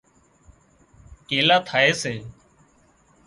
ڪيلا 1.27 1.57
ٿائي 1.67 1.89
سي 2.01 2.13